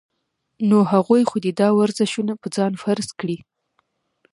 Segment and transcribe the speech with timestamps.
[0.69, 3.37] نو هغوي خو دې دا ورزشونه پۀ ځان فرض کړي-